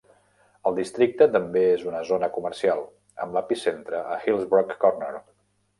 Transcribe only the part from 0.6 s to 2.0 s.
El districte també és